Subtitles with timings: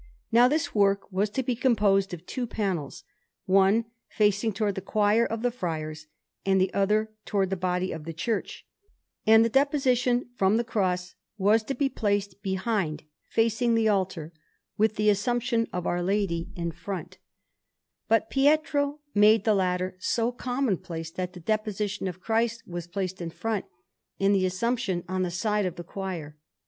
[0.31, 3.03] Now this work was to be composed of two panels,
[3.45, 6.07] one facing towards the choir of the friars,
[6.43, 8.65] and the other towards the body of the church,
[9.27, 14.33] and the Deposition from the Cross was to be placed behind, facing the choir,
[14.75, 17.19] with the Assumption of Our Lady in front;
[18.07, 23.29] but Pietro made the latter so commonplace, that the Deposition of Christ was placed in
[23.29, 23.65] front,
[24.19, 26.37] and the Assumption on the side of the choir.